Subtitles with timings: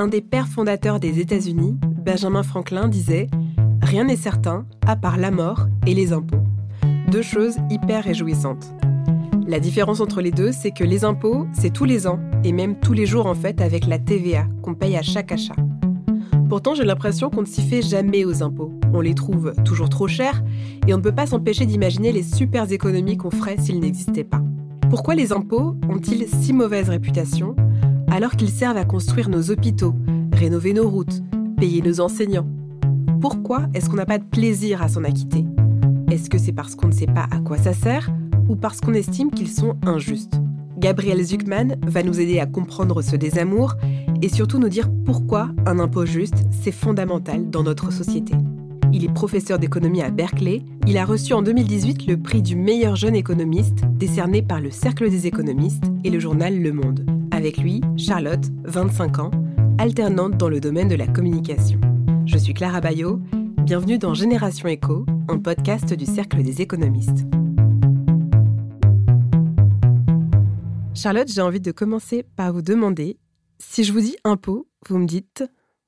[0.00, 3.26] Un des pères fondateurs des États-Unis, Benjamin Franklin, disait
[3.82, 6.40] Rien n'est certain à part la mort et les impôts.
[7.10, 8.72] Deux choses hyper réjouissantes.
[9.46, 12.80] La différence entre les deux, c'est que les impôts, c'est tous les ans, et même
[12.80, 15.56] tous les jours en fait, avec la TVA qu'on paye à chaque achat.
[16.48, 18.72] Pourtant, j'ai l'impression qu'on ne s'y fait jamais aux impôts.
[18.94, 20.42] On les trouve toujours trop chers,
[20.86, 24.40] et on ne peut pas s'empêcher d'imaginer les super économies qu'on ferait s'ils n'existaient pas.
[24.88, 27.54] Pourquoi les impôts ont-ils si mauvaise réputation?
[28.10, 29.94] Alors qu'ils servent à construire nos hôpitaux,
[30.32, 31.22] rénover nos routes,
[31.58, 32.46] payer nos enseignants
[33.20, 35.44] Pourquoi est-ce qu'on n'a pas de plaisir à s'en acquitter?
[36.10, 38.10] Est-ce que c'est parce qu'on ne sait pas à quoi ça sert
[38.48, 40.40] ou parce qu'on estime qu'ils sont injustes?
[40.78, 43.74] Gabriel Zuckman va nous aider à comprendre ce désamour
[44.22, 48.34] et surtout nous dire pourquoi un impôt juste, c'est fondamental dans notre société.
[48.92, 50.62] Il est professeur d'économie à Berkeley.
[50.86, 55.08] Il a reçu en 2018 le prix du meilleur jeune économiste décerné par le Cercle
[55.08, 57.19] des économistes et le journal Le Monde.
[57.40, 59.30] Avec lui, Charlotte, 25 ans,
[59.78, 61.80] alternante dans le domaine de la communication.
[62.26, 63.18] Je suis Clara Bayot.
[63.64, 67.24] Bienvenue dans Génération Éco, un podcast du Cercle des économistes.
[70.92, 73.16] Charlotte, j'ai envie de commencer par vous demander
[73.58, 75.42] si je vous dis impôt, vous me dites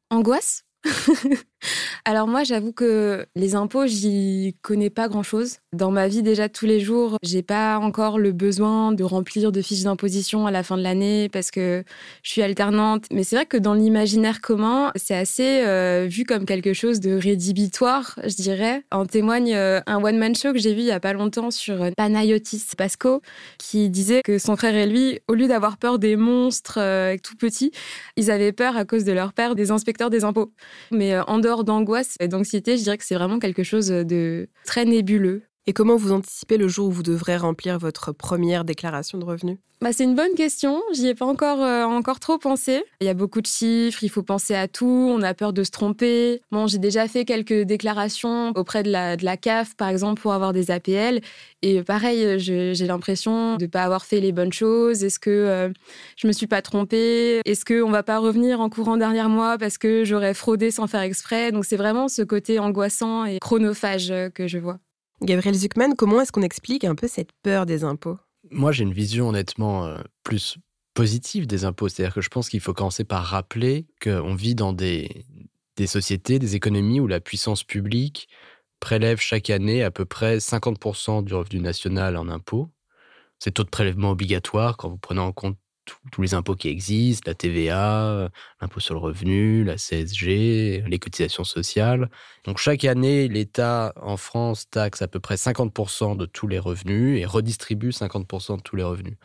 [0.09, 0.65] Angoisse?
[2.05, 5.59] Alors moi, j'avoue que les impôts, j'y connais pas grand-chose.
[5.73, 9.63] Dans ma vie déjà tous les jours, j'ai pas encore le besoin de remplir de
[9.63, 11.85] fiches d'imposition à la fin de l'année parce que
[12.23, 13.05] je suis alternante.
[13.13, 17.15] Mais c'est vrai que dans l'imaginaire commun, c'est assez euh, vu comme quelque chose de
[17.17, 18.85] rédhibitoire, je dirais.
[18.91, 21.83] En témoigne euh, un one-man show que j'ai vu il y a pas longtemps sur
[21.83, 23.23] euh, Panayotis Pasco
[23.59, 26.81] qui disait que son frère et lui, au lieu d'avoir peur des monstres
[27.23, 27.71] tout petits,
[28.17, 30.53] ils avaient peur à cause de leur père des inspecteurs des impôts.
[30.91, 34.85] Mais en dehors d'angoisse, et d'anxiété, je dirais que c'est vraiment quelque chose de très
[34.85, 35.43] nébuleux.
[35.69, 39.59] Et comment vous anticipez le jour où vous devrez remplir votre première déclaration de revenus?
[39.81, 40.83] Bah, C'est une bonne question.
[40.93, 42.83] J'y ai pas encore, euh, encore trop pensé.
[43.01, 45.63] Il y a beaucoup de chiffres, il faut penser à tout, on a peur de
[45.63, 46.41] se tromper.
[46.51, 50.33] Bon, j'ai déjà fait quelques déclarations auprès de la, de la CAF, par exemple, pour
[50.33, 51.21] avoir des APL.
[51.63, 55.05] Et pareil, j'ai l'impression de ne pas avoir fait les bonnes choses.
[55.05, 55.69] Est-ce que euh,
[56.17, 57.41] je me suis pas trompée?
[57.45, 61.03] Est-ce qu'on va pas revenir en courant derrière moi parce que j'aurais fraudé sans faire
[61.03, 61.53] exprès?
[61.53, 64.81] Donc c'est vraiment ce côté angoissant et chronophage euh, que je vois.
[65.23, 68.19] Gabriel Zuckman, comment est-ce qu'on explique un peu cette peur des impôts?
[68.51, 70.59] Moi, j'ai une vision honnêtement euh, plus
[70.95, 71.89] positive des impôts.
[71.89, 75.25] C'est-à-dire que je pense qu'il faut commencer par rappeler qu'on vit dans des,
[75.77, 78.29] des sociétés, des économies où la puissance publique
[78.81, 82.69] prélève chaque année à peu près 50% du revenu national en impôts.
[83.39, 85.57] C'est taux de prélèvement obligatoire quand vous prenez en compte
[86.11, 91.45] tous les impôts qui existent, la TVA, l'impôt sur le revenu, la CSG, les cotisations
[91.45, 92.11] sociales.
[92.45, 97.21] Donc chaque année, l'État en France taxe à peu près 50% de tous les revenus
[97.21, 99.17] et redistribue 50% de tous les revenus.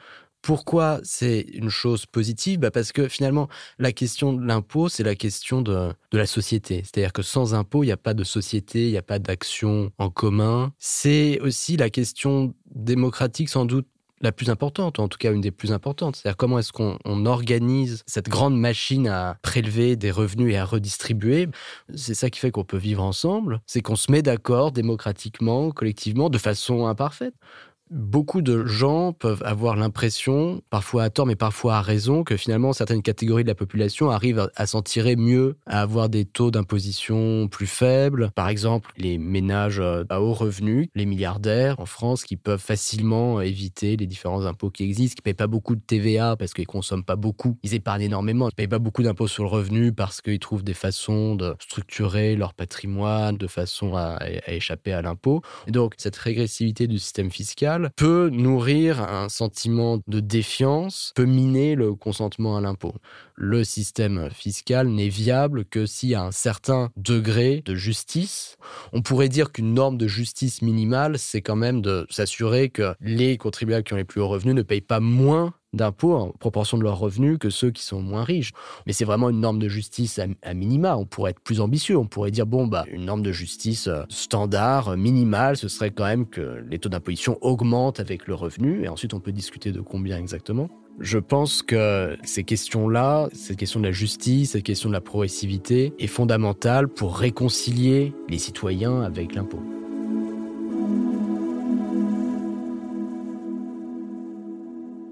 [0.41, 2.59] Pourquoi c'est une chose positive?
[2.59, 6.83] Bah Parce que finalement, la question de l'impôt, c'est la question de, de la société.
[6.83, 9.91] C'est-à-dire que sans impôt, il n'y a pas de société, il n'y a pas d'action
[9.97, 10.71] en commun.
[10.77, 13.87] C'est aussi la question démocratique, sans doute,
[14.21, 16.15] la plus importante, ou en tout cas une des plus importantes.
[16.15, 21.47] C'est-à-dire comment est-ce qu'on organise cette grande machine à prélever des revenus et à redistribuer.
[21.95, 23.61] C'est ça qui fait qu'on peut vivre ensemble.
[23.65, 27.33] C'est qu'on se met d'accord démocratiquement, collectivement, de façon imparfaite
[27.89, 32.73] beaucoup de gens peuvent avoir l'impression, parfois à tort mais parfois à raison, que finalement
[32.73, 37.47] certaines catégories de la population arrivent à s'en tirer mieux, à avoir des taux d'imposition
[37.47, 38.31] plus faibles.
[38.35, 43.41] Par exemple, les ménages euh, à haut revenu, les milliardaires en France qui peuvent facilement
[43.41, 46.63] éviter les différents impôts qui existent, qui ne payent pas beaucoup de TVA parce qu'ils
[46.63, 49.49] ne consomment pas beaucoup, ils épargnent énormément, ils ne payent pas beaucoup d'impôts sur le
[49.49, 55.01] revenu parce qu'ils trouvent des façons de structurer leur patrimoine de façon à, échapper à
[55.01, 55.41] l'impôt.
[55.67, 61.95] Donc cette régressivité du système fiscal, peut nourrir un sentiment de défiance, peut miner le
[61.95, 62.93] consentement à l'impôt.
[63.35, 68.57] Le système fiscal n'est viable que s'il y a un certain degré de justice.
[68.93, 73.37] On pourrait dire qu'une norme de justice minimale, c'est quand même de s'assurer que les
[73.37, 76.83] contribuables qui ont les plus hauts revenus ne payent pas moins d'impôts en proportion de
[76.83, 78.51] leurs revenus que ceux qui sont moins riches.
[78.85, 80.97] Mais c'est vraiment une norme de justice à, minima.
[80.97, 81.97] On pourrait être plus ambitieux.
[81.97, 85.91] On pourrait dire, bon, bah, une norme de justice euh, standard, euh, minimale, ce serait
[85.91, 88.83] quand même que les taux d'imposition augmentent avec le revenu.
[88.83, 90.69] Et ensuite, on peut discuter de combien exactement.
[90.99, 95.93] Je pense que ces questions-là, cette question de la justice, cette question de la progressivité,
[95.99, 99.61] est fondamentale pour réconcilier les citoyens avec l'impôt.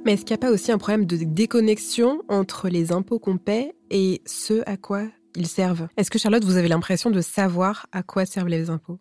[0.06, 3.38] Mais est-ce qu'il n'y a pas aussi un problème de déconnexion entre les impôts qu'on
[3.38, 5.88] paie et ce à quoi ils servent?
[5.98, 9.00] Est-ce que Charlotte, vous avez l'impression de savoir à quoi servent les impôts?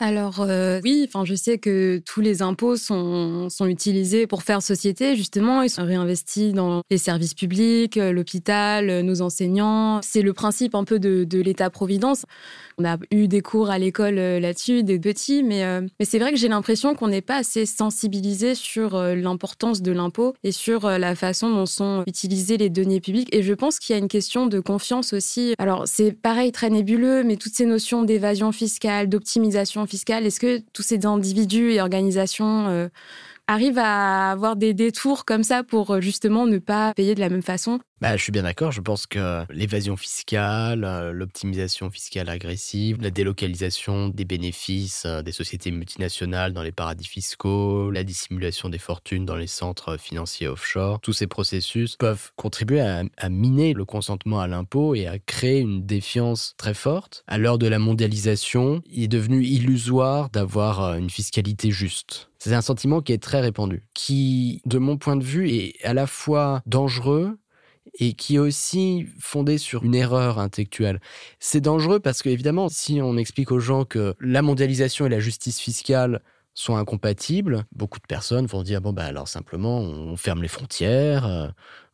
[0.00, 4.62] Alors euh, oui, enfin je sais que tous les impôts sont, sont utilisés pour faire
[4.62, 10.00] société justement, ils sont réinvestis dans les services publics, euh, l'hôpital, euh, nos enseignants.
[10.02, 12.24] C'est le principe un peu de, de l'État-providence.
[12.78, 16.38] On a eu des cours à l'école là-dessus, des petits, mais, mais c'est vrai que
[16.38, 21.50] j'ai l'impression qu'on n'est pas assez sensibilisé sur l'importance de l'impôt et sur la façon
[21.50, 23.28] dont sont utilisés les deniers publics.
[23.32, 25.52] Et je pense qu'il y a une question de confiance aussi.
[25.58, 30.82] Alors c'est pareil, très nébuleux, mais toutes ces notions d'évasion fiscale, d'optimisation est-ce que tous
[30.82, 32.88] ces individus et organisations euh,
[33.46, 37.28] arrivent à avoir des détours comme ça pour euh, justement ne pas payer de la
[37.28, 37.80] même façon?
[38.00, 38.72] Bah, je suis bien d'accord.
[38.72, 45.70] Je pense que l'évasion fiscale, euh, l'optimisation fiscale agressive, la délocalisation des bénéfices des sociétés
[45.70, 51.12] multinationales dans les paradis fiscaux, la dissimulation des fortunes dans les centres financiers offshore, tous
[51.12, 55.84] ces processus peuvent contribuer à, à miner le consentement à l'impôt et à créer une
[55.84, 57.24] défiance très forte.
[57.26, 62.30] À l'heure de la mondialisation, il est devenu illusoire d'avoir une fiscalité juste.
[62.38, 65.92] C'est un sentiment qui est très répandu, qui, de mon point de vue, est à
[65.92, 67.36] la fois dangereux
[67.94, 71.00] et qui est aussi fondé sur une erreur intellectuelle.
[71.38, 75.20] C'est dangereux parce que, évidemment, si on explique aux gens que la mondialisation et la
[75.20, 76.22] justice fiscale
[76.54, 81.26] sont incompatibles, beaucoup de personnes vont dire bon, bah alors simplement, on ferme les frontières,
[81.26, 81.48] euh,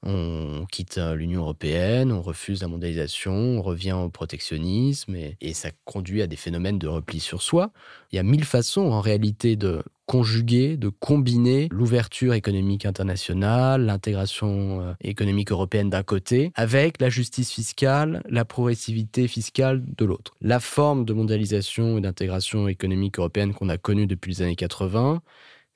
[0.07, 5.71] on quitte euh, l'Union européenne, on refuse la mondialisation, on revient au protectionnisme et, ça
[5.85, 7.73] conduit à des phénomènes de repli sur soi.
[8.13, 14.81] Il y a mille façons en réalité de conjuguer, de combiner l'ouverture économique internationale, l'intégration
[14.81, 20.37] euh, économique européenne d'un côté, avec la justice fiscale, la progressivité fiscale de l'autre.
[20.41, 25.23] La forme de mondialisation et d'intégration économique européenne qu'on a connue depuis les années 80,
[25.23, 25.23] c'est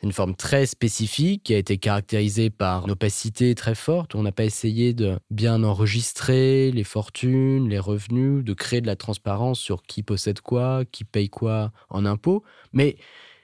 [0.02, 4.14] une forme très spécifique qui a été caractérisée par une opacité très forte.
[4.14, 8.96] On n'a pas essayé de bien enregistrer les fortunes, les revenus, de créer de la
[8.96, 12.42] transparence sur qui possède quoi, qui paye quoi en impôts.
[12.72, 12.96] Mais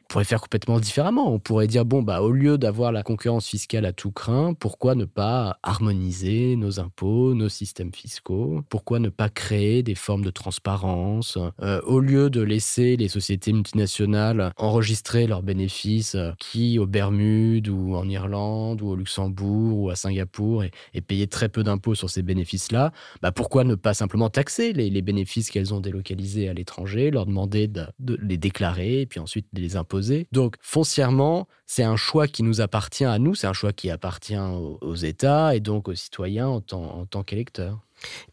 [0.07, 1.33] on pourrait faire complètement différemment.
[1.33, 4.95] On pourrait dire, bon, bah, au lieu d'avoir la concurrence fiscale à tout craint, pourquoi
[4.95, 8.63] ne pas harmoniser nos impôts, nos systèmes fiscaux?
[8.69, 11.39] Pourquoi ne pas créer des formes de transparence?
[11.61, 17.69] Euh, Au lieu de laisser les sociétés multinationales enregistrer leurs bénéfices, euh, qui aux Bermudes
[17.69, 20.71] ou en Irlande ou au Luxembourg ou à Singapour et,
[21.07, 22.93] payer très peu d'impôts sur ces bénéfices-là,
[23.23, 27.69] bah, pourquoi ne pas simplement taxer les, bénéfices qu'elles ont délocalisés à l'étranger, leur demander
[27.69, 29.77] de, les déclarer et puis ensuite de les
[30.33, 34.37] donc foncièrement, c'est un choix qui nous appartient à nous, c'est un choix qui appartient
[34.37, 37.81] aux, États et donc aux citoyens en tant, qu'électeurs.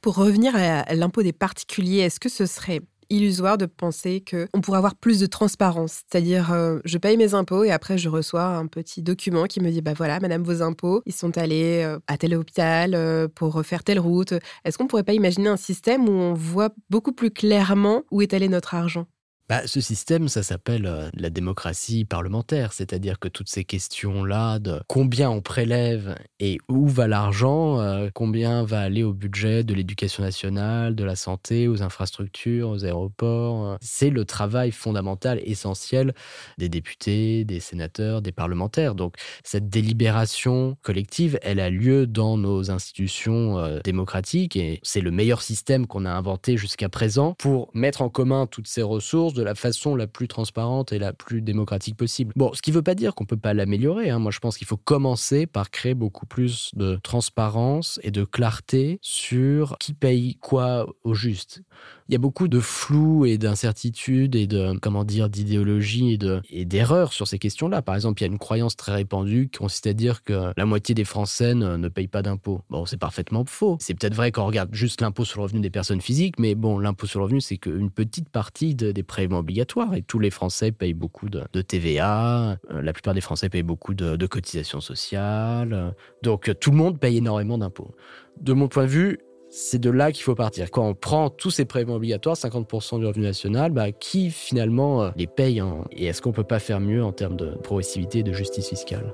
[0.01, 4.77] Pour revenir à l'impôt des particuliers, est-ce que ce serait illusoire de penser qu'on pourrait
[4.77, 6.01] avoir plus de transparence?
[6.10, 9.69] C'est-à-dire, euh, je paye mes impôts et après, je reçois un petit document qui me
[9.71, 13.54] dit, bah voilà, madame, vos impôts, ils sont allés euh, à tel hôpital euh, pour
[13.54, 14.33] refaire telle route.
[14.65, 18.21] Est-ce qu'on ne pourrait pas imaginer un système où on voit beaucoup plus clairement où
[18.21, 19.06] est allé notre argent?
[19.53, 24.81] Bah, ce système, ça s'appelle euh, la démocratie parlementaire, c'est-à-dire que toutes ces questions-là de
[24.88, 30.23] combien on prélève et où va l'argent, euh, combien va aller au budget de l'éducation
[30.23, 36.15] nationale, de la santé, aux infrastructures, aux aéroports, euh, c'est le travail fondamental, essentiel
[36.57, 38.95] des députés, des sénateurs, des parlementaires.
[38.95, 45.44] Donc cette délibération collective, elle a lieu dans nos institutions démocratiques et c'est le meilleur
[45.44, 49.95] système qu'on a inventé jusqu'à présent pour mettre en commun toutes ces ressources la façon
[49.95, 52.33] la plus transparente et la plus démocratique possible.
[52.35, 54.09] Bon, ce qui ne veut pas dire qu'on ne peut pas l'améliorer.
[54.09, 54.19] Hein.
[54.19, 58.99] Moi, je pense qu'il faut commencer par créer beaucoup plus de transparence et de clarté
[59.01, 61.62] sur qui paye quoi au juste
[62.10, 66.41] il y a beaucoup de flou et d'incertitude et de, comment dire, d'idéologie et, de,
[66.50, 67.81] et d'erreurs sur ces questions-là.
[67.81, 70.65] Par exemple, il y a une croyance très répandue qui consiste à dire que la
[70.65, 72.62] moitié des Français ne, ne payent pas d'impôts.
[72.69, 73.77] Bon, c'est parfaitement faux.
[73.79, 76.55] C'est peut-être vrai quand on regarde juste l'impôt sur le revenu des personnes physiques, mais
[76.55, 80.19] bon, l'impôt sur le revenu, c'est qu'une petite partie de, des prélèvements obligatoires et tous
[80.19, 82.57] les Français payent beaucoup de, TVA.
[82.72, 85.93] Euh, la plupart des Français payent beaucoup de cotisations sociales.
[86.22, 87.95] Donc, tout le monde paye énormément d'impôts.
[88.41, 89.19] De mon point de vue,
[89.55, 90.72] c'est de là qu'il faut partir.
[90.72, 95.10] Quand on prend tous ces prélèvements obligatoires, 50% du revenu national, bah, qui finalement euh,
[95.15, 95.86] les paye hein?
[95.91, 99.13] Et est-ce qu'on peut pas faire mieux en termes de progressivité et de justice fiscale?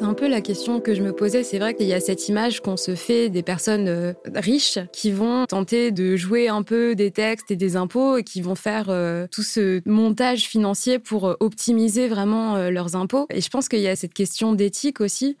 [0.00, 1.42] C'est un peu la question que je me posais.
[1.42, 5.12] C'est vrai qu'il y a cette image qu'on se fait des personnes euh, riches qui
[5.12, 8.86] vont tenter de jouer un peu des textes et des impôts et qui vont faire
[8.88, 13.26] euh, tout ce montage financier pour euh, optimiser vraiment leurs impôts.
[13.28, 15.36] Et je pense qu'il y a cette question d'éthique aussi.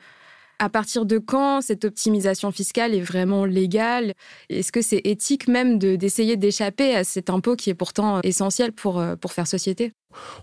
[0.58, 4.12] À partir de quand cette optimisation fiscale est vraiment légale?
[4.50, 9.02] Est-ce que c'est éthique même d'essayer d'échapper à cet impôt qui est pourtant essentiel pour,
[9.22, 9.94] pour faire société?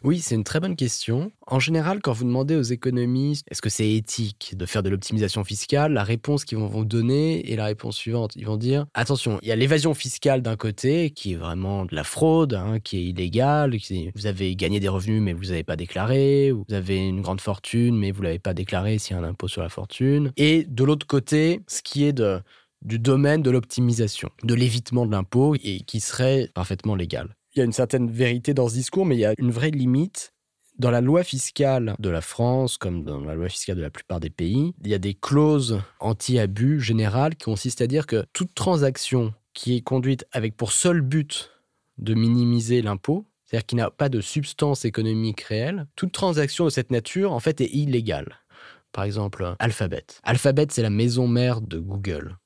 [0.03, 1.31] Oui, c'est une très bonne question.
[1.45, 5.43] En général, quand vous demandez aux économistes est-ce que c'est éthique de faire de l'optimisation
[5.43, 8.36] fiscale, la réponse qu'ils vont vous donner est la réponse suivante.
[8.36, 11.95] Ils vont dire attention, il y a l'évasion fiscale d'un côté, qui est vraiment de
[11.95, 13.75] la fraude, hein, qui est illégale,
[14.15, 17.97] vous avez gagné des revenus mais vous n'avez pas déclaré, vous avez une grande fortune
[17.97, 20.31] mais vous l'avez pas déclaré s'il y a un impôt sur la fortune.
[20.38, 22.21] Et de l'autre côté, ce qui est
[22.81, 27.63] du domaine de l'optimisation, de l'évitement de l'impôt et qui serait parfaitement légal il y
[27.63, 30.31] a une certaine vérité dans ce discours, mais il y a une vraie limite.
[30.77, 34.19] Dans la loi fiscale de la France, comme dans la loi fiscale de la plupart
[34.19, 38.53] des pays, il y a des clauses anti-abus générales qui consistent à dire que toute
[38.53, 41.49] transaction qui est conduite avec pour seul but
[41.97, 46.91] de minimiser l'impôt, c'est-à-dire qui n'a pas de substance économique réelle, toute transaction de cette
[46.91, 48.35] nature, en fait, est illégale.
[48.91, 50.05] Par exemple, Alphabet.
[50.21, 52.37] Alphabet, c'est la maison mère de Google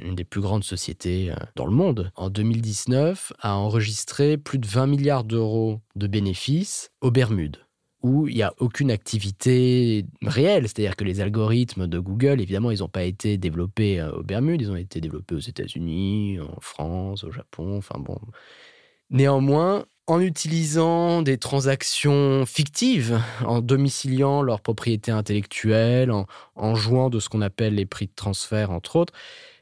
[0.00, 4.66] une des plus grandes sociétés euh, dans le monde, en 2019, a enregistré plus de
[4.66, 7.58] 20 milliards d'euros de bénéfices aux Bermudes
[8.02, 10.64] où il n'y a aucune activité réelle.
[10.64, 14.62] C'est-à-dire que les algorithmes de Google, évidemment, ils n'ont pas été développés euh, aux Bermudes,
[14.62, 18.18] ils ont été développés aux États-Unis, en France, au Japon, enfin bon.
[19.10, 27.18] Néanmoins, en utilisant des transactions fictives, en domiciliant leur propriété intellectuelle, en, en jouant de
[27.18, 29.12] ce qu'on appelle les prix de transfert, entre autres,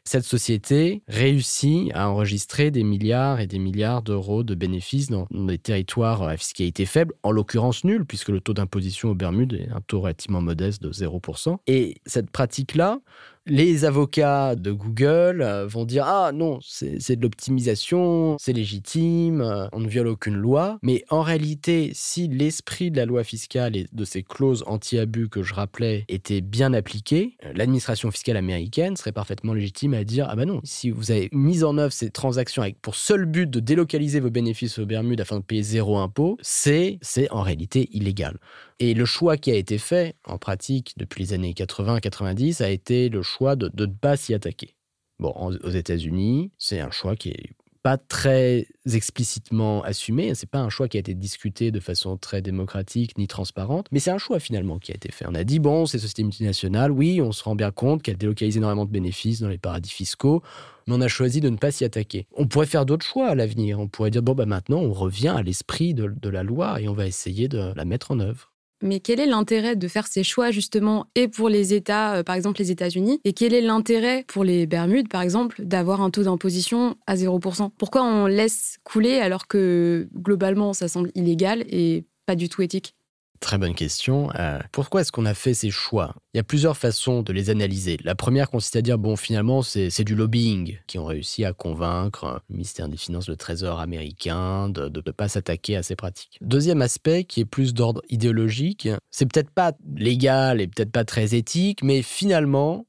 [0.08, 5.58] cette société réussit à enregistrer des milliards et des milliards d'euros de bénéfices dans des
[5.58, 9.80] territoires à fiscalité faible, en l'occurrence nul, puisque le taux d'imposition aux Bermudes est un
[9.86, 11.58] taux relativement modeste de 0%.
[11.66, 13.00] Et cette pratique-là,
[13.46, 19.68] les avocats de Google euh, vont dire Ah non, c'est de l'optimisation, c'est légitime, euh,
[19.72, 20.78] on ne viole aucune loi.
[20.82, 25.42] Mais en réalité, si l'esprit de la loi fiscale et de ces clauses anti-abus que
[25.42, 30.34] je rappelais était bien appliqué, euh, l'administration fiscale américaine serait parfaitement légitime à dire Ah
[30.34, 33.60] bah non, si vous avez mis en œuvre ces transactions avec pour seul but de
[33.60, 36.98] délocaliser vos bénéfices aux Bermudes afin de payer zéro impôt, c'est
[37.30, 38.38] en réalité illégal.
[38.78, 43.08] Et le choix qui a été fait, en pratique, depuis les années 80-90, a été
[43.08, 44.76] le choix de, ne pas s'y attaquer.
[45.18, 47.50] Bon, aux États-Unis, c'est un choix qui est
[47.86, 50.34] pas très explicitement assumé.
[50.34, 54.00] C'est pas un choix qui a été discuté de façon très démocratique ni transparente, mais
[54.00, 55.24] c'est un choix finalement qui a été fait.
[55.28, 58.56] On a dit bon, ces sociétés multinationales, oui, on se rend bien compte qu'elles délocalisent
[58.56, 60.42] énormément de bénéfices dans les paradis fiscaux,
[60.88, 62.26] mais on a choisi de ne pas s'y attaquer.
[62.34, 63.78] On pourrait faire d'autres choix à l'avenir.
[63.78, 66.92] On pourrait dire bon, bah maintenant, on revient à l'esprit de la loi et on
[66.92, 68.52] va essayer de la mettre en œuvre.
[68.82, 72.34] Mais quel est l'intérêt de faire ces choix justement et pour les États, euh, par
[72.34, 76.24] exemple les États-Unis, et quel est l'intérêt pour les Bermudes, par exemple, d'avoir un taux
[76.24, 82.36] d'imposition à 0% Pourquoi on laisse couler alors que globalement ça semble illégal et pas
[82.36, 82.95] du tout éthique?
[83.40, 84.30] Très bonne question.
[84.38, 86.14] Euh, pourquoi est-ce qu'on a fait ces choix?
[86.32, 87.98] Il y a plusieurs façons de les analyser.
[88.02, 92.40] La première consiste à dire, bon, finalement, c'est du lobbying qui ont réussi à convaincre
[92.48, 96.38] le ministère des Finances, le Trésor américain de ne pas s'attaquer à ces pratiques.
[96.40, 101.34] Deuxième aspect, qui est plus d'ordre idéologique, c'est peut-être pas légal et peut-être pas très
[101.34, 102.86] éthique, mais finalement,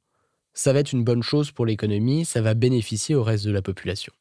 [0.53, 3.61] ça va être une bonne chose pour l'économie, ça va bénéficier au reste de la
[3.61, 4.11] population.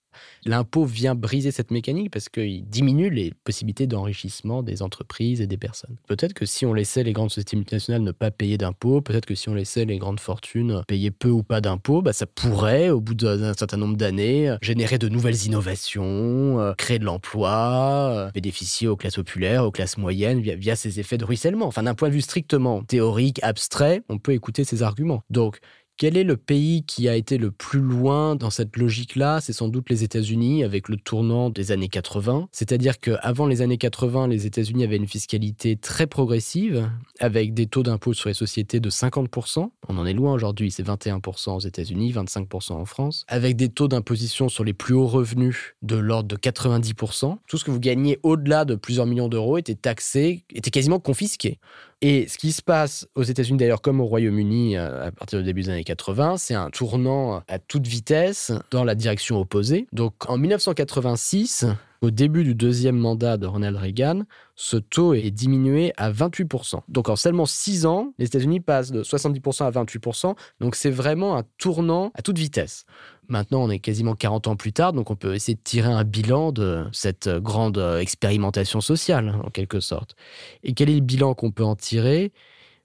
[0.44, 5.56] L'impôt vient briser cette mécanique parce qu'il diminue les possibilités d'enrichissement des entreprises et des
[5.56, 5.96] personnes.
[6.08, 9.35] Peut-être que si on laissait les grandes sociétés multinationales ne pas payer d'impôts, peut-être que
[9.35, 13.00] si on laissait les grandes fortunes payer peu ou pas d'impôts, bah ça pourrait, au
[13.00, 18.88] bout d'un certain nombre d'années, générer de nouvelles innovations, euh, créer de l'emploi, euh, bénéficier
[18.88, 21.66] aux classes populaires, aux classes moyennes via, via ces effets de ruissellement.
[21.66, 25.23] Enfin, d'un point de vue strictement théorique, abstrait, on peut écouter ces arguments.
[25.30, 25.61] Donc,
[25.98, 29.40] quel est le pays qui a été le plus loin dans cette logique-là?
[29.40, 32.48] C'est sans doute les États-Unis avec le tournant des années 80.
[32.52, 37.82] C'est-à-dire qu'avant les années 80, les États-Unis avaient une fiscalité très progressive avec des taux
[37.82, 39.70] d'impôt sur les sociétés de 50%.
[39.88, 43.24] On en est loin aujourd'hui, c'est 21% aux États-Unis, 25% en France.
[43.28, 47.38] Avec des taux d'imposition sur les plus hauts revenus de l'ordre de 90%.
[47.48, 51.58] Tout ce que vous gagnez au-delà de plusieurs millions d'euros était taxé, était quasiment confisqué.
[52.02, 55.44] Et ce qui se passe aux États-Unis, d'ailleurs, comme au Royaume-Uni euh, à partir du
[55.44, 59.86] début des années 80, c'est un tournant à toute vitesse dans la direction opposée.
[59.92, 61.64] Donc en 1986,
[62.02, 64.22] au début du deuxième mandat de Ronald Reagan,
[64.54, 66.80] ce taux est diminué à 28%.
[66.88, 70.36] Donc en seulement 6 ans, les États-Unis passent de 70% à 28%.
[70.60, 72.84] Donc c'est vraiment un tournant à toute vitesse.
[73.28, 76.04] Maintenant, on est quasiment 40 ans plus tard, donc on peut essayer de tirer un
[76.04, 80.16] bilan de cette grande expérimentation sociale, en quelque sorte.
[80.62, 82.33] Et quel est le bilan qu'on peut en tirer?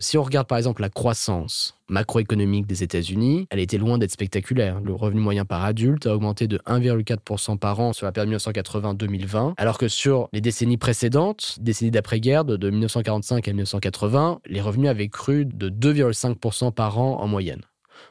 [0.02, 4.80] Si on regarde par exemple la croissance macroéconomique des États-Unis, elle était loin d'être spectaculaire.
[4.82, 9.54] Le revenu moyen par adulte a augmenté de 1,4% par an sur la période 1980-2020,
[9.58, 15.08] alors que sur les décennies précédentes, décennies d'après-guerre, de, 1945 à 1980, les revenus avaient
[15.08, 17.62] cru de 2,5% par an en moyenne.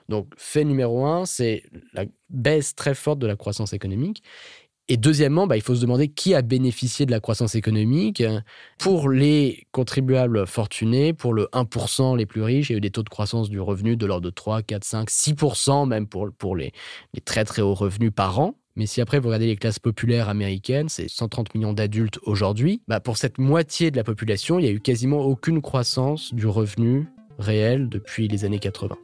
[0.08, 4.22] Donc, fait numéro un, c'est la baisse très forte de la croissance économique.
[4.90, 8.24] Et deuxièmement, bah, il faut se demander qui a bénéficié de la croissance économique.
[8.76, 12.90] Pour les contribuables fortunés, pour le 1% les plus riches, il y a eu des
[12.90, 16.56] taux de croissance du revenu de l'ordre de 3, 4, 5, 6% même pour, pour
[16.56, 16.72] les,
[17.14, 18.56] les très très hauts revenus par an.
[18.74, 22.98] Mais si après vous regardez les classes populaires américaines, c'est 130 millions d'adultes aujourd'hui, bah
[22.98, 27.06] pour cette moitié de la population, il n'y a eu quasiment aucune croissance du revenu
[27.38, 28.96] réel depuis les années 80.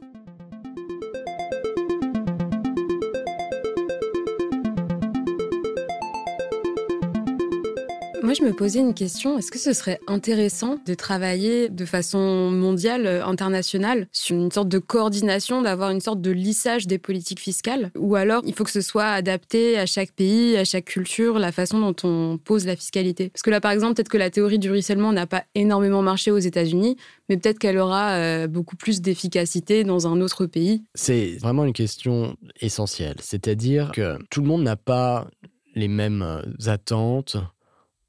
[8.23, 9.37] Moi, je me posais une question.
[9.37, 14.69] Est-ce que ce serait intéressant de travailler de façon mondiale, euh, internationale, sur une sorte
[14.69, 17.91] de coordination, d'avoir une sorte de lissage des politiques fiscales?
[17.95, 21.51] Ou alors, il faut que ce soit adapté à chaque pays, à chaque culture, la
[21.51, 23.29] façon dont on pose la fiscalité?
[23.29, 26.31] Parce que là, par exemple, peut-être que la théorie du ruissellement n'a pas énormément marché
[26.31, 26.97] aux États-Unis,
[27.29, 30.83] mais peut-être qu'elle aura euh, beaucoup plus d'efficacité dans un autre pays.
[30.95, 33.17] C'est vraiment une question essentielle.
[33.21, 35.27] C'est-à-dire que tout le monde n'a pas
[35.75, 37.37] les mêmes euh, attentes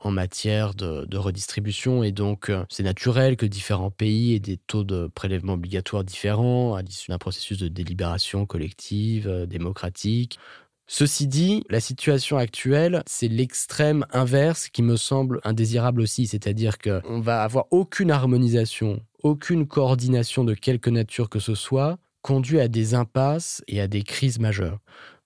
[0.01, 4.85] en matière de, redistribution et donc euh, c'est naturel que différents pays aient des taux
[4.85, 10.39] de prélèvement obligatoires différents à l'issue d'un processus de délibération collective, euh, démocratique.
[10.87, 17.21] Ceci dit, la situation actuelle, c'est l'extrême inverse qui me semble indésirable aussi, c'est-à-dire qu'on
[17.21, 22.95] va avoir aucune harmonisation, aucune coordination de quelque nature que ce soit, conduit à des
[22.95, 24.79] impasses et à des crises majeures.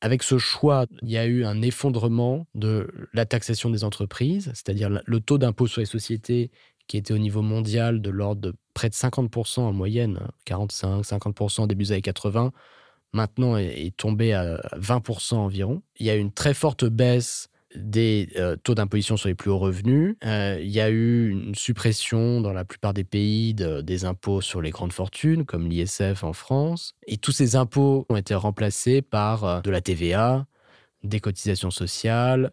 [0.05, 4.91] Avec ce choix, il y a eu un effondrement de la taxation des entreprises, c'est-à-dire
[5.05, 6.51] le taux d'impôt sur les sociétés
[6.89, 10.19] qui était au niveau mondial de l'ordre de près de 50% en moyenne,
[10.49, 12.51] 45-50% début des années 80,
[13.13, 15.83] maintenant est tombé à 20% environ.
[16.01, 19.59] Il y a une très forte baisse des euh, taux d'imposition sur les plus hauts
[19.59, 20.17] revenus.
[20.25, 24.61] Euh, il y a eu une suppression dans la plupart des pays des impôts sur
[24.61, 26.95] les grandes fortunes, comme l'ISF en France.
[27.07, 30.47] Et tous ces impôts ont été remplacés par euh, de la TVA,
[31.03, 32.53] des cotisations sociales,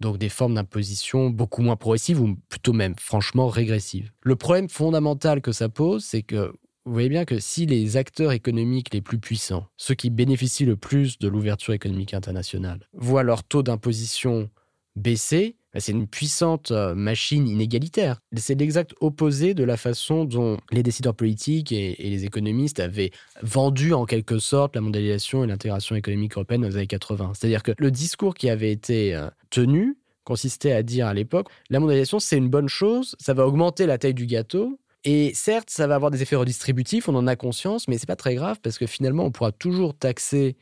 [0.00, 4.10] donc des formes d'imposition beaucoup moins progressives ou plutôt même franchement régressives.
[4.22, 6.52] Le problème fondamental que ça pose, c'est que
[6.86, 10.76] vous voyez bien que si les acteurs économiques les plus puissants, ceux qui bénéficient le
[10.76, 14.50] plus de l'ouverture économique internationale, voient leur taux d'imposition
[14.96, 18.20] baisser, bah, c'est une puissante euh, machine inégalitaire.
[18.36, 23.10] C'est l'exact opposé de la façon dont les décideurs politiques et, les économistes avaient
[23.42, 27.32] vendu en quelque sorte la mondialisation et l'intégration économique européenne dans les années 80.
[27.34, 31.80] C'est-à-dire que le discours qui avait été euh, tenu consistait à dire à l'époque, la
[31.80, 35.86] mondialisation c'est une bonne chose, ça va augmenter la taille du gâteau, et certes, ça
[35.86, 38.78] va avoir des effets redistributifs, on en a conscience, mais c'est pas très grave parce
[38.78, 40.56] que finalement, on pourra toujours taxer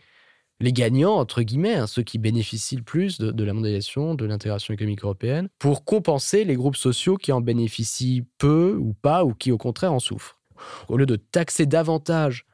[0.61, 4.75] les gagnants, entre guillemets, hein, ceux qui bénéficient le plus de, la mondialisation, de l'intégration
[4.75, 9.51] économique européenne, pour compenser les groupes sociaux qui en bénéficient peu ou pas, ou qui
[9.53, 10.41] au contraire en souffrent.
[10.89, 12.47] Au lieu de taxer davantage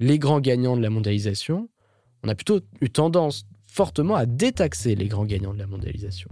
[0.00, 1.68] les grands gagnants de la mondialisation,
[2.24, 6.28] on a plutôt eu tendance fortement à détaxer les grands gagnants de la mondialisation.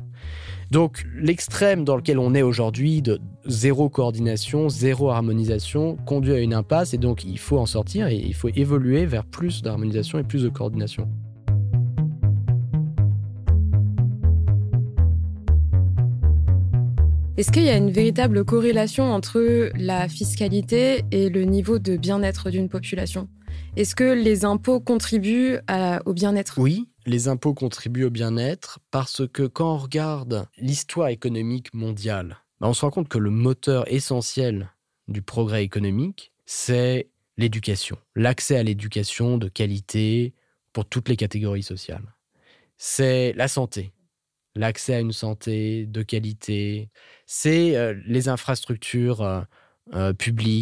[0.71, 6.53] Donc l'extrême dans lequel on est aujourd'hui de zéro coordination, zéro harmonisation conduit à une
[6.53, 10.23] impasse et donc il faut en sortir et il faut évoluer vers plus d'harmonisation et
[10.23, 11.09] plus de coordination.
[17.39, 22.51] Est-ce qu'il y a une véritable corrélation entre la fiscalité et le niveau de bien-être
[22.51, 23.31] d'une population?
[23.77, 25.57] Est-ce que les impôts contribuent
[26.05, 26.59] au bien-être?
[26.59, 32.69] Oui, les impôts contribuent au bien-être parce que quand on regarde l'histoire économique mondiale, bah,
[32.69, 34.71] on se rend compte que le moteur essentiel
[35.09, 40.35] du progrès économique, c'est l'éducation, l'accès à l'éducation de qualité
[40.73, 42.15] pour toutes les catégories sociales.
[42.77, 43.93] C'est la santé,
[44.55, 46.91] l'accès à une santé de qualité,
[47.27, 49.43] c'est euh, les infrastructures euh,
[49.95, 50.13] euh, euh,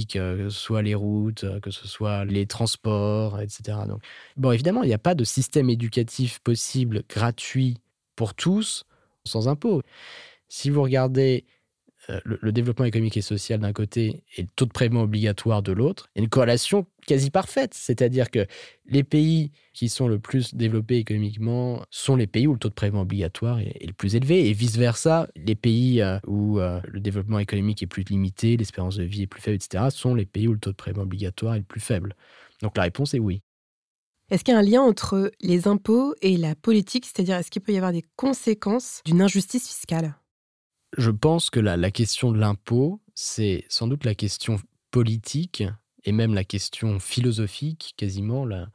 [0.06, 3.78] que ce soit les routes, euh, que ce soit les transports, etc.
[3.86, 4.02] Donc,
[4.36, 7.78] bon, évidemment, il n'y a pas de système éducatif possible gratuit
[8.16, 8.84] pour tous
[9.24, 9.82] sans impôt.
[10.48, 11.44] Si vous regardez
[12.10, 15.72] euh, le, développement économique et social d'un côté et le taux de prélèvement obligatoire de
[15.72, 17.74] l'autre, il y a une corrélation quasi parfaite.
[17.74, 18.46] C'est-à-dire que
[18.86, 22.74] les pays qui sont le plus développés économiquement sont les pays où le taux de
[22.74, 27.38] prélèvement obligatoire est, le plus élevé et vice-versa, les pays euh, où euh, le développement
[27.38, 30.54] économique est plus limité, l'espérance de vie est plus faible, etc., sont les pays où
[30.54, 32.16] le taux de prélèvement obligatoire est le plus faible.
[32.62, 33.42] Donc la réponse est oui.
[34.30, 37.06] Est-ce qu'il y a un lien entre les impôts et la politique?
[37.06, 40.17] C'est-à-dire, est-ce qu'il peut y avoir des conséquences d'une injustice fiscale?
[40.96, 44.58] Je pense que la, question de l'impôt, c'est sans doute la question
[44.90, 45.62] politique
[46.04, 48.68] et même la question philosophique quasiment la,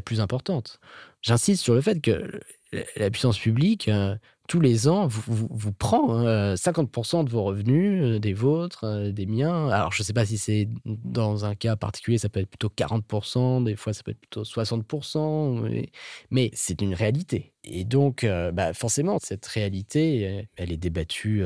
[0.00, 0.78] plus importante.
[1.22, 2.40] J'insiste sur le fait que
[2.72, 4.14] la puissance publique, euh,
[4.50, 6.24] tous les ans, vous, prend
[6.56, 9.68] 50% hein, de vos revenus, euh, des vôtres, euh, des miens.
[9.68, 12.68] Alors, je ne sais pas si c'est dans un cas particulier, ça peut être plutôt
[12.68, 15.88] 40%, des fois ça peut être plutôt 60%,
[16.32, 17.52] mais, c'est une réalité.
[17.62, 21.44] Et donc, euh, bah, forcément, cette réalité, elle est débattue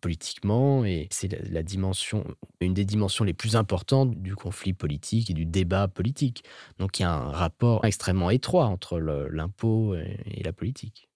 [0.00, 2.24] politiquement et c'est la, dimension,
[2.60, 6.44] une des dimensions les plus importantes du conflit politique et du débat politique.
[6.78, 11.10] Donc, il y a un rapport extrêmement étroit entre l'impôt et la politique.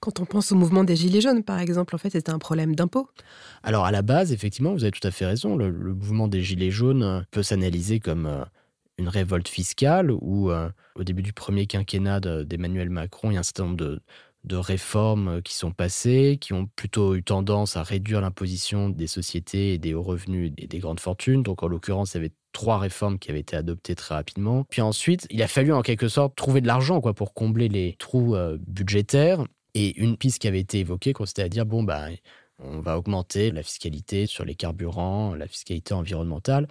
[0.00, 2.76] Quand on pense au mouvement des Gilets jaunes, par exemple, en fait, c'était un problème
[2.76, 3.08] d'impôt.
[3.64, 5.56] Alors, à la base, effectivement, vous avez tout à fait raison.
[5.56, 8.44] Le, mouvement des Gilets jaunes euh, peut s'analyser comme euh,
[8.98, 13.40] une révolte fiscale où, euh, au début du premier quinquennat d'Emmanuel Macron, il y a
[13.40, 14.00] un certain nombre de,
[14.44, 19.74] de, réformes qui sont passées, qui ont plutôt eu tendance à réduire l'imposition des sociétés
[19.74, 21.42] et des hauts revenus et des grandes fortunes.
[21.42, 24.64] Donc, en l'occurrence, il y avait trois réformes qui avaient été adoptées très rapidement.
[24.70, 27.94] Puis ensuite, il a fallu en quelque sorte trouver de l'argent quoi pour combler les
[27.98, 29.44] trous budgétaires.
[29.74, 32.08] Et une piste qui avait été évoquée consistait à dire bon, bah,
[32.58, 36.66] on va augmenter la fiscalité sur les carburants, la fiscalité environnementale.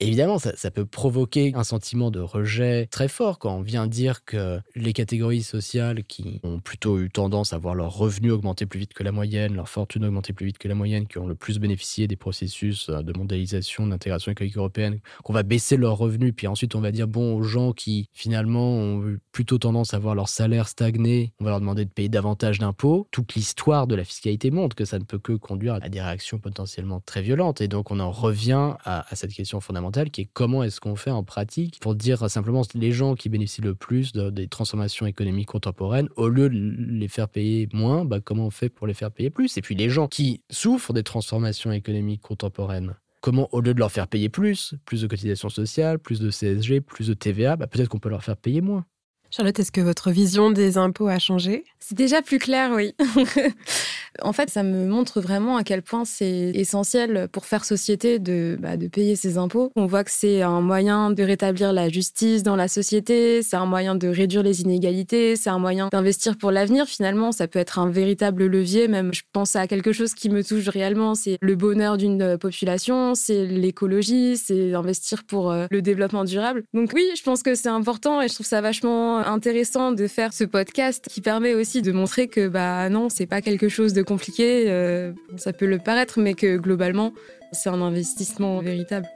[0.00, 4.60] Évidemment, ça, peut provoquer un sentiment de rejet très fort quand on vient dire que
[4.76, 8.94] les catégories sociales qui ont plutôt eu tendance à voir leurs revenus augmenter plus vite
[8.94, 11.58] que la moyenne, leur fortune augmenter plus vite que la moyenne, qui ont le plus
[11.58, 16.46] bénéficié des processus euh, de mondialisation, d'intégration économique européenne, qu'on va baisser leurs revenus, puis
[16.46, 20.14] ensuite on va dire, bon, aux gens qui finalement ont eu plutôt tendance à voir
[20.14, 23.08] leur salaire stagner, on va leur demander de payer davantage d'impôts.
[23.10, 26.38] Toute l'histoire de la fiscalité montre que ça ne peut que conduire à des réactions
[26.38, 27.60] potentiellement très violentes.
[27.60, 31.10] Et donc on en revient à cette question fondamentale qui est comment est-ce qu'on fait
[31.10, 36.08] en pratique pour dire simplement les gens qui bénéficient le plus des transformations économiques contemporaines,
[36.16, 39.30] au lieu de les faire payer moins, bah, comment on fait pour les faire payer
[39.30, 39.56] plus?
[39.56, 43.92] Et puis les gens qui souffrent des transformations économiques contemporaines, comment au lieu de leur
[43.92, 47.88] faire payer plus, plus de cotisations sociales, plus de CSG, plus de TVA, bah, peut-être
[47.88, 48.84] qu'on peut leur faire payer moins.
[49.30, 51.64] Charlotte, est-ce que votre vision des impôts a changé?
[51.80, 52.94] C'est déjà plus clair, oui.
[54.22, 58.56] en fait, ça me montre vraiment à quel point c'est essentiel pour faire société de,
[58.58, 59.70] bah, de payer ses impôts.
[59.76, 63.66] On voit que c'est un moyen de rétablir la justice dans la société, c'est un
[63.66, 66.86] moyen de réduire les inégalités, c'est un moyen d'investir pour l'avenir.
[66.86, 68.88] Finalement, ça peut être un véritable levier.
[68.88, 73.14] Même, je pense à quelque chose qui me touche réellement, c'est le bonheur d'une population,
[73.14, 76.64] c'est l'écologie, c'est investir pour euh, le développement durable.
[76.72, 80.32] Donc oui, je pense que c'est important et je trouve ça vachement intéressant de faire
[80.32, 84.02] ce podcast qui permet aussi de montrer que bah non, c'est pas quelque chose de
[84.02, 87.12] compliqué, euh, ça peut le paraître, mais que globalement,
[87.52, 89.06] c'est un investissement véritable.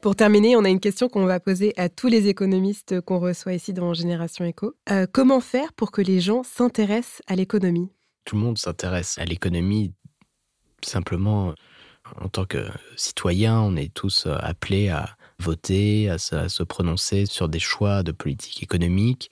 [0.00, 3.54] Pour terminer, on a une question qu'on va poser à tous les économistes qu'on reçoit
[3.54, 4.74] ici dans Génération Éco.
[4.90, 7.90] Euh, comment faire pour que les gens s'intéressent à l'économie?
[8.24, 9.92] Tout le monde s'intéresse à l'économie
[10.82, 11.54] simplement
[12.20, 17.48] en tant que citoyen, on est tous euh, appelés à voter, à, se prononcer sur
[17.48, 19.30] des choix de politique économique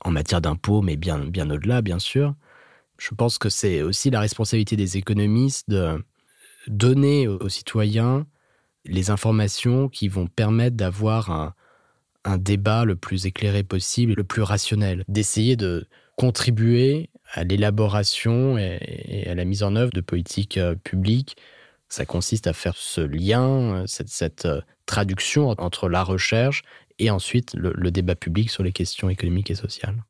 [0.00, 2.34] en matière d'impôts, mais bien, bien au-delà, bien sûr.
[2.98, 6.04] Je pense que c'est aussi la responsabilité des économistes de
[6.68, 8.26] donner aux, citoyens
[8.84, 11.54] les informations qui vont permettre d'avoir un,
[12.38, 19.34] débat le plus éclairé possible, le plus rationnel, d'essayer de contribuer à l'élaboration et, à
[19.34, 21.36] la mise en œuvre de politiques euh, publiques
[21.94, 26.62] ça consiste à faire ce lien, cette, euh, traduction entre la recherche
[26.98, 30.04] et ensuite le, débat public sur les questions économiques et sociales.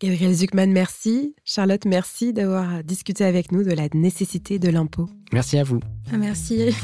[0.00, 1.34] Gabriel Zuckman, merci.
[1.44, 5.08] Charlotte, merci d'avoir discuté avec nous de la nécessité de l'impôt.
[5.32, 5.80] Merci à vous.
[6.12, 6.70] Ah, merci.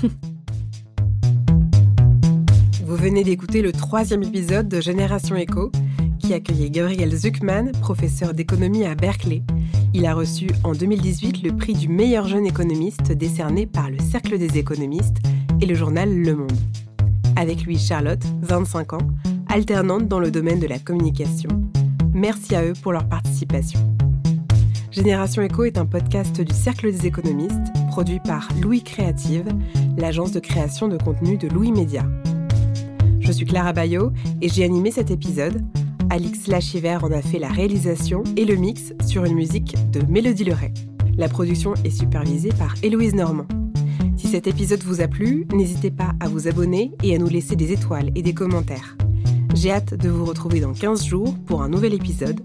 [2.85, 5.73] Vous venez d'écouter le troisième épisode de Génération Éco,
[6.21, 9.43] qui accueillait Gabriel Zuckman, professeur d'économie à Berkeley,
[9.99, 14.37] il a reçu en 2018 le prix du meilleur jeune économiste décerné par le Cercle
[14.37, 15.23] des économistes
[15.63, 16.53] et le journal Le Monde.
[17.37, 19.07] Avec lui, Charlotte, 25 ans,
[19.49, 21.51] alternante dans le domaine de la communication.
[22.13, 23.79] Merci à eux pour leur participation.
[24.91, 29.47] Génération Echo est un podcast du Cercle des économistes, produit par Louis Créative,
[29.99, 32.05] l'agence de création de contenu de Louis Média.
[33.21, 35.63] Je suis Clara Bayot et j'ai animé cet épisode
[36.09, 40.45] Alix Lachiver en a fait la réalisation et le mix sur une musique de Mélodie
[40.45, 40.73] Leray.
[41.19, 43.47] La production est supervisée par Héloïse Normand.
[44.37, 47.73] Cet épisode vous a plu, n'hésitez pas à vous abonner et à nous laisser des
[47.73, 48.95] étoiles et des commentaires.
[49.55, 52.43] J'ai hâte de vous retrouver dans 15 jours pour un nouvel épisode.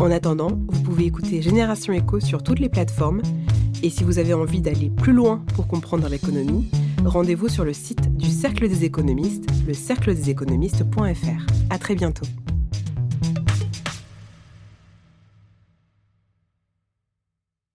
[0.00, 3.20] En attendant, vous pouvez écouter Génération Echo sur toutes les plateformes.
[3.82, 6.70] Et si vous avez envie d'aller plus loin pour comprendre l'économie,
[7.04, 11.46] rendez-vous sur le site du Cercle des économistes, le cercledeséconomistes.fr.
[11.68, 12.26] À très bientôt.